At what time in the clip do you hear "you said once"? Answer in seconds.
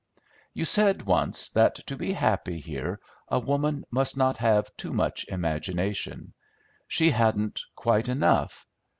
0.55-1.51